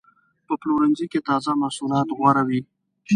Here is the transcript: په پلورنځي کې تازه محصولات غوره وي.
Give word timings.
په 0.47 0.53
پلورنځي 0.61 1.05
کې 1.11 1.19
تازه 1.29 1.51
محصولات 1.61 2.07
غوره 2.17 2.43
وي. 2.49 2.61